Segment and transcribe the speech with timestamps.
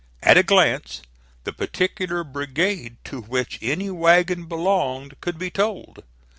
[0.23, 1.03] At a glance,
[1.43, 6.01] the particular brigade to which any wagon belonged could be told.